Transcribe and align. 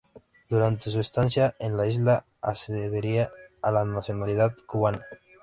Durante 0.49 0.89
su 0.89 0.99
estancia 0.99 1.55
en 1.59 1.77
la 1.77 1.85
isla 1.85 2.25
accedería 2.41 3.29
a 3.61 3.71
la 3.71 3.85
nacionalidad 3.85 4.55
cubana. 4.65 5.05